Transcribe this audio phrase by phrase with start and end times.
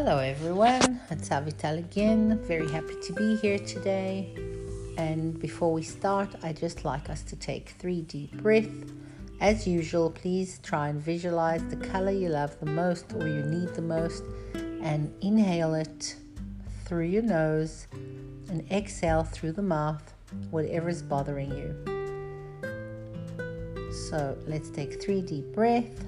[0.00, 1.00] Hello, everyone.
[1.10, 2.38] It's Avital again.
[2.44, 4.32] Very happy to be here today.
[4.96, 8.92] And before we start, I just like us to take three deep breaths.
[9.40, 13.74] As usual, please try and visualize the color you love the most or you need
[13.74, 14.22] the most
[14.54, 16.14] and inhale it
[16.84, 17.88] through your nose
[18.50, 20.14] and exhale through the mouth,
[20.52, 21.74] whatever is bothering you.
[24.08, 26.04] So let's take three deep breaths.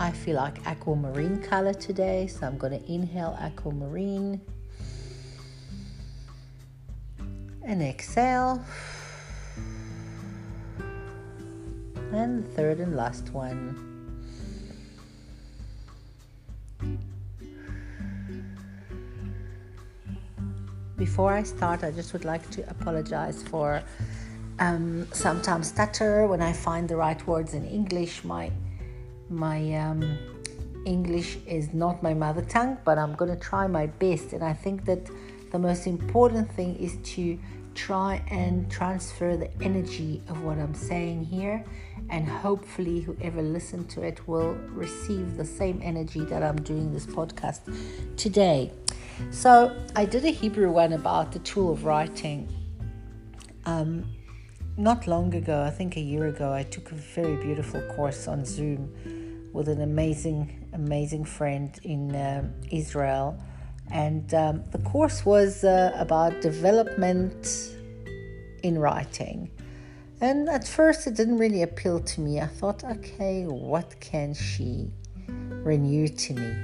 [0.00, 4.40] I feel like aquamarine color today, so I'm going to inhale aquamarine
[7.64, 8.64] and exhale.
[12.12, 13.84] And the third and last one.
[20.96, 23.82] Before I start, I just would like to apologize for
[24.60, 28.22] um, sometimes stutter when I find the right words in English.
[28.24, 28.52] My
[29.30, 30.18] my um,
[30.84, 34.32] English is not my mother tongue, but I'm going to try my best.
[34.32, 35.08] And I think that
[35.50, 37.38] the most important thing is to
[37.74, 41.64] try and transfer the energy of what I'm saying here.
[42.10, 47.06] And hopefully, whoever listens to it will receive the same energy that I'm doing this
[47.06, 47.60] podcast
[48.16, 48.72] today.
[49.30, 52.48] So, I did a Hebrew one about the tool of writing.
[53.66, 54.04] Um,
[54.78, 58.44] not long ago, I think a year ago, I took a very beautiful course on
[58.44, 58.94] Zoom
[59.52, 63.36] with an amazing, amazing friend in uh, Israel.
[63.90, 67.74] And um, the course was uh, about development
[68.62, 69.50] in writing.
[70.20, 72.40] And at first, it didn't really appeal to me.
[72.40, 74.90] I thought, okay, what can she
[75.26, 76.54] renew to me?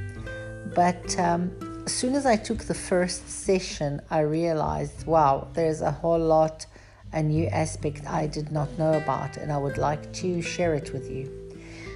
[0.75, 5.91] But um, as soon as I took the first session, I realized, wow, there's a
[5.91, 6.67] whole lot,
[7.15, 10.93] a new aspect I did not know about, and I would like to share it
[10.93, 11.31] with you.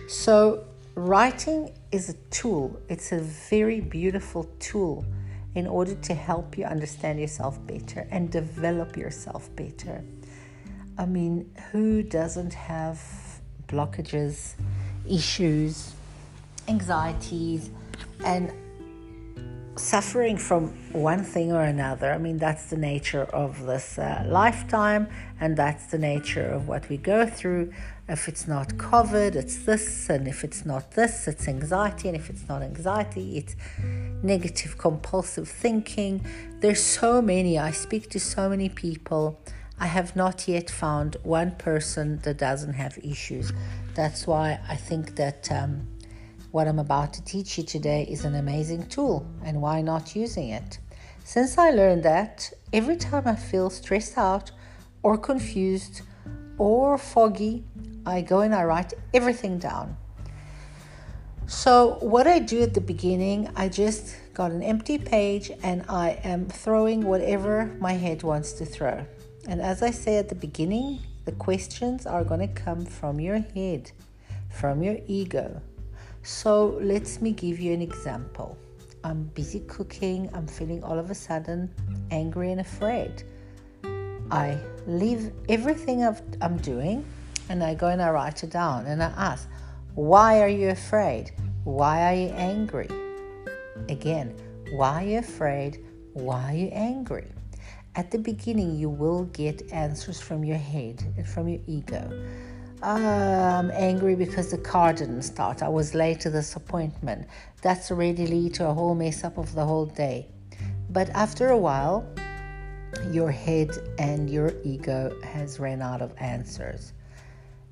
[0.08, 0.64] So,
[0.98, 5.04] Writing is a tool, it's a very beautiful tool
[5.54, 10.02] in order to help you understand yourself better and develop yourself better.
[10.98, 13.00] I mean, who doesn't have
[13.68, 14.54] blockages,
[15.08, 15.92] issues,
[16.66, 17.70] anxieties,
[18.24, 18.52] and
[19.78, 22.12] suffering from one thing or another.
[22.12, 25.08] I mean, that's the nature of this uh, lifetime,
[25.40, 27.72] and that's the nature of what we go through.
[28.08, 32.30] If it's not COVID, it's this, and if it's not this, it's anxiety, and if
[32.30, 33.56] it's not anxiety, it's
[34.22, 36.24] negative compulsive thinking.
[36.60, 37.58] There's so many.
[37.58, 39.40] I speak to so many people.
[39.78, 43.52] I have not yet found one person that doesn't have issues.
[43.94, 45.50] That's why I think that.
[45.52, 45.88] Um,
[46.50, 50.48] what I'm about to teach you today is an amazing tool, and why not using
[50.48, 50.78] it?
[51.24, 54.50] Since I learned that, every time I feel stressed out
[55.02, 56.00] or confused
[56.56, 57.64] or foggy,
[58.06, 59.96] I go and I write everything down.
[61.46, 66.18] So, what I do at the beginning, I just got an empty page and I
[66.24, 69.06] am throwing whatever my head wants to throw.
[69.46, 73.38] And as I say at the beginning, the questions are going to come from your
[73.38, 73.92] head,
[74.50, 75.62] from your ego,
[76.28, 78.58] so let me give you an example.
[79.02, 81.70] I'm busy cooking, I'm feeling all of a sudden
[82.10, 83.22] angry and afraid.
[84.30, 87.02] I leave everything i am doing
[87.48, 89.48] and I go and I write it down and I ask,
[89.94, 91.30] Why are you afraid?
[91.64, 92.90] Why are you angry?
[93.88, 94.36] Again,
[94.72, 95.82] why are you afraid?
[96.12, 97.26] Why are you angry?
[97.94, 102.04] At the beginning, you will get answers from your head and from your ego.
[102.80, 105.62] I'm angry because the car didn't start.
[105.62, 107.26] I was late to this appointment.
[107.60, 110.28] That's already lead to a whole mess up of the whole day.
[110.90, 112.06] But after a while,
[113.10, 116.92] your head and your ego has ran out of answers.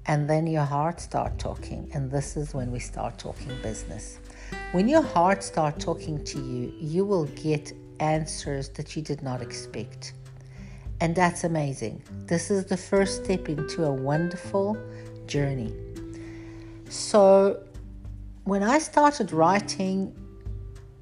[0.06, 1.88] And then your heart start talking.
[1.94, 4.18] And this is when we start talking business.
[4.72, 9.40] When your heart start talking to you, you will get answers that you did not
[9.40, 10.14] expect.
[11.00, 12.02] And that's amazing.
[12.26, 14.78] This is the first step into a wonderful
[15.26, 15.74] journey.
[16.88, 17.62] So,
[18.44, 20.14] when I started writing,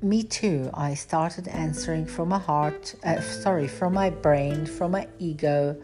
[0.02, 5.06] me too, I started answering from my heart, uh, sorry, from my brain, from my
[5.18, 5.80] ego,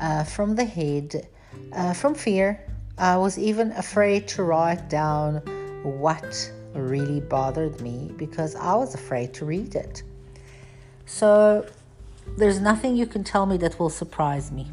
[0.00, 1.28] uh, from the head,
[1.72, 2.64] uh, from fear.
[2.96, 5.36] I was even afraid to write down
[5.82, 10.02] what really bothered me because I was afraid to read it.
[11.06, 11.66] So,
[12.36, 14.66] there's nothing you can tell me that will surprise me.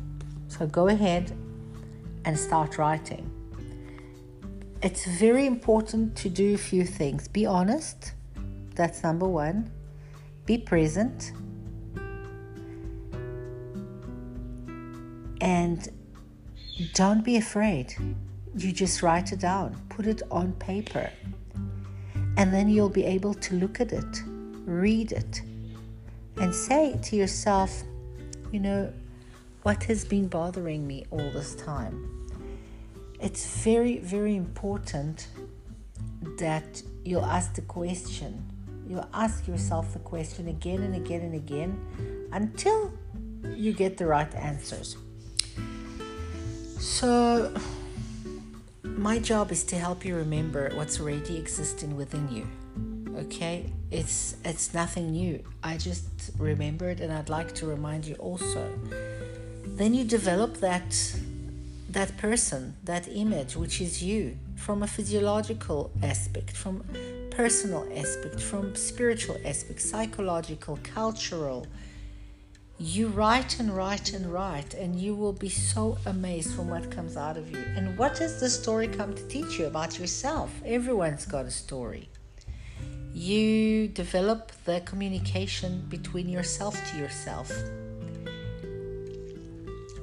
[0.48, 1.32] So go ahead
[2.26, 3.32] and start writing.
[4.82, 7.28] It's very important to do a few things.
[7.28, 8.14] Be honest,
[8.76, 9.72] that's number one.
[10.46, 11.32] Be present.
[15.42, 15.88] And
[16.94, 17.96] don't be afraid.
[18.58, 21.10] you just write it down, put it on paper,
[22.38, 24.24] and then you'll be able to look at it,
[24.66, 25.42] read it,
[26.38, 27.84] and say to yourself,
[28.52, 28.92] you know,
[29.64, 32.30] what has been bothering me all this time?
[33.20, 35.28] It's very, very important
[36.38, 38.46] that you'll ask the question.
[38.88, 42.94] You'll ask yourself the question again and again and again until
[43.56, 44.98] you get the right answers.
[46.78, 47.56] So,
[48.84, 52.48] my job is to help you remember what's already existing within you.
[53.18, 55.42] Okay, it's it's nothing new.
[55.64, 58.70] I just remembered, and I'd like to remind you also.
[59.66, 61.16] Then you develop that
[61.90, 66.84] that person, that image, which is you, from a physiological aspect, from
[67.32, 71.68] personal aspect, from spiritual aspect, psychological, cultural.
[72.78, 77.16] You write and write and write, and you will be so amazed from what comes
[77.16, 77.64] out of you.
[77.78, 80.52] And what does the story come to teach you about yourself?
[80.66, 82.10] Everyone's got a story.
[83.16, 87.50] You develop the communication between yourself to yourself.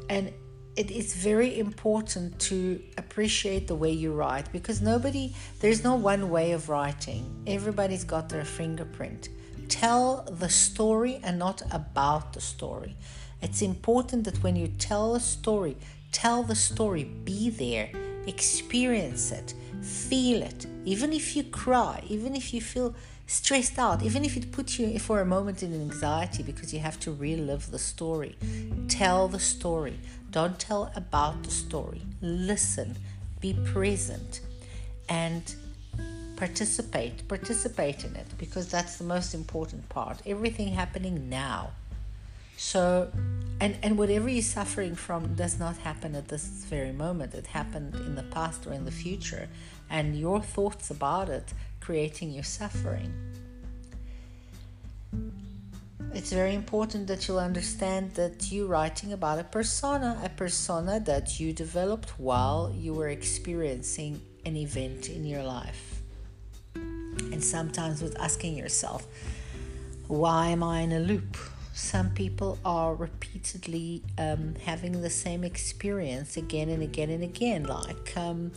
[0.09, 0.33] And
[0.77, 6.31] it is very important to appreciate the way you write because nobody, there's no one
[6.31, 7.45] way of writing.
[7.47, 9.29] Everybody's got their fingerprint.
[9.69, 12.97] Tell the story and not about the story.
[13.43, 15.77] It's important that when you tell a story,
[16.13, 17.91] tell the story, be there,
[18.27, 19.53] experience it,
[19.83, 20.67] feel it.
[20.85, 22.95] Even if you cry, even if you feel
[23.27, 26.99] stressed out, even if it puts you for a moment in anxiety because you have
[27.01, 28.37] to relive the story,
[28.89, 29.99] tell the story.
[30.31, 32.03] Don't tell about the story.
[32.21, 32.97] Listen,
[33.41, 34.41] be present,
[35.09, 35.55] and
[36.37, 37.27] participate.
[37.29, 40.23] Participate in it because that's the most important part.
[40.27, 41.71] Everything happening now.
[42.63, 43.11] So,
[43.61, 47.35] and, and whatever you're suffering from does not happen at this very moment.
[47.35, 49.49] It happened in the past or in the future.
[49.91, 53.13] And your thoughts about it creating your suffering
[56.15, 61.41] it's very important that you'll understand that you're writing about a persona, a persona that
[61.41, 66.03] you developed while you were experiencing an event in your life.
[66.75, 69.07] And sometimes with asking yourself,
[70.07, 71.37] why am I in a loop?
[71.75, 78.17] Some people are repeatedly um, having the same experience again and again and again, like
[78.17, 78.53] um,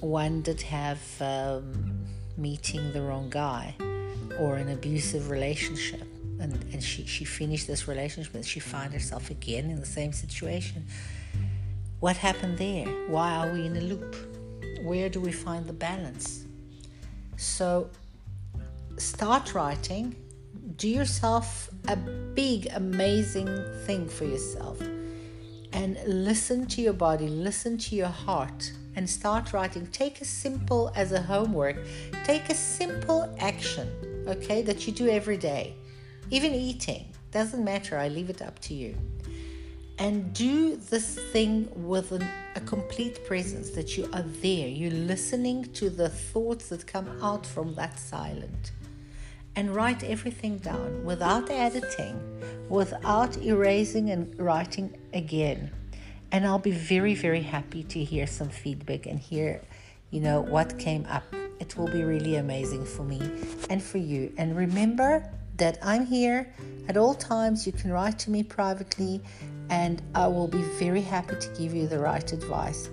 [0.00, 2.04] one did have um,
[2.36, 3.74] meeting the wrong guy
[4.40, 6.02] or an abusive relationship
[6.40, 10.12] and, and she, she finished this relationship but she found herself again in the same
[10.12, 10.84] situation.
[12.00, 12.86] What happened there?
[13.08, 14.16] Why are we in a loop?
[14.82, 16.44] Where do we find the balance?
[17.36, 17.88] So
[18.96, 20.16] start writing
[20.76, 23.48] do yourself a big amazing
[23.86, 24.80] thing for yourself
[25.72, 30.92] and listen to your body listen to your heart and start writing take as simple
[30.94, 31.76] as a homework
[32.24, 33.88] take a simple action
[34.26, 35.74] okay that you do every day
[36.30, 37.98] even eating, doesn't matter.
[37.98, 38.96] I leave it up to you.
[39.98, 42.26] And do this thing with an,
[42.56, 44.66] a complete presence that you are there.
[44.66, 48.72] You're listening to the thoughts that come out from that silent.
[49.56, 52.20] And write everything down without editing,
[52.68, 55.70] without erasing and writing again.
[56.32, 59.60] And I'll be very, very happy to hear some feedback and hear,
[60.10, 61.24] you know, what came up.
[61.60, 63.20] It will be really amazing for me
[63.70, 64.32] and for you.
[64.36, 66.52] And remember, that I'm here
[66.88, 67.66] at all times.
[67.66, 69.20] You can write to me privately,
[69.70, 72.88] and I will be very happy to give you the right advice.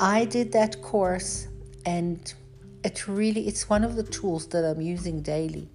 [0.00, 1.48] I did that course,
[1.84, 2.32] and
[2.86, 5.68] it really it's one of the tools that I'm using daily.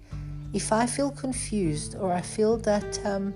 [0.54, 3.34] If I feel confused or I feel that um,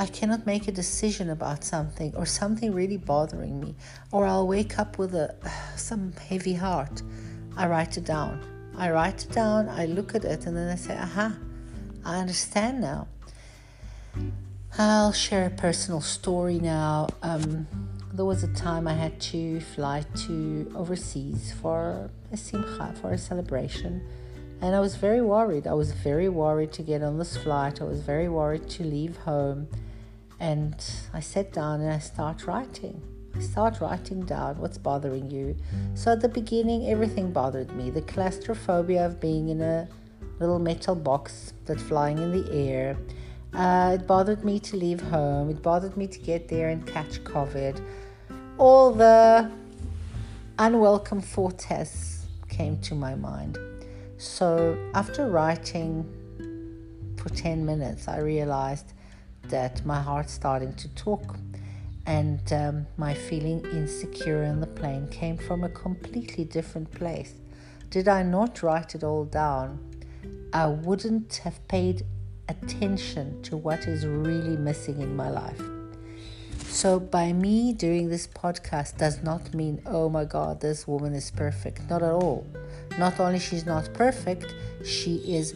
[0.00, 3.76] I cannot make a decision about something or something really bothering me,
[4.10, 5.28] or I'll wake up with a
[5.76, 7.02] some heavy heart,
[7.56, 8.34] I write it down.
[8.76, 11.36] I write it down, I look at it, and then I say, aha,
[12.04, 13.06] I understand now.
[14.78, 17.08] I'll share a personal story now.
[17.22, 17.68] Um,
[18.14, 23.18] there was a time I had to fly to overseas for a simcha, for a
[23.18, 24.02] celebration.
[24.60, 25.66] And I was very worried.
[25.66, 27.80] I was very worried to get on this flight.
[27.80, 29.66] I was very worried to leave home.
[30.38, 30.74] And
[31.14, 33.02] I sat down and I start writing.
[33.34, 35.56] I start writing down what's bothering you.
[35.94, 37.88] So at the beginning, everything bothered me.
[37.90, 39.88] The claustrophobia of being in a
[40.38, 42.98] little metal box that's flying in the air.
[43.54, 45.50] Uh, it bothered me to leave home.
[45.50, 47.82] It bothered me to get there and catch COVID.
[48.58, 49.50] All the
[50.58, 53.58] unwelcome thoughts came to my mind.
[54.18, 56.06] So after writing
[57.16, 58.92] for 10 minutes, I realized
[59.44, 61.36] that my heart's starting to talk.
[62.04, 67.34] and um, my feeling insecure in the plane came from a completely different place.
[67.90, 69.78] Did I not write it all down,
[70.52, 72.04] I wouldn't have paid
[72.48, 75.62] attention to what is really missing in my life.
[76.68, 81.30] So, by me doing this podcast does not mean, oh my God, this woman is
[81.30, 81.88] perfect.
[81.88, 82.46] Not at all.
[82.98, 84.54] Not only she's not perfect,
[84.84, 85.54] she is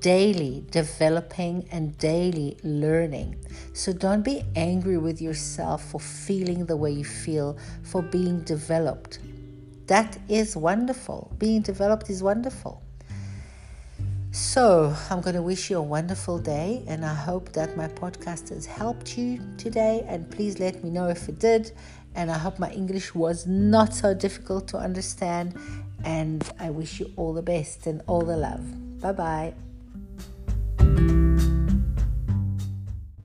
[0.00, 3.36] daily developing and daily learning.
[3.72, 9.18] So don't be angry with yourself for feeling the way you feel, for being developed.
[9.86, 11.34] That is wonderful.
[11.38, 12.82] Being developed is wonderful.
[14.38, 18.50] So, I'm going to wish you a wonderful day, and I hope that my podcast
[18.50, 20.04] has helped you today.
[20.06, 21.72] And please let me know if it did.
[22.14, 25.58] And I hope my English was not so difficult to understand.
[26.04, 29.00] And I wish you all the best and all the love.
[29.00, 29.54] Bye bye.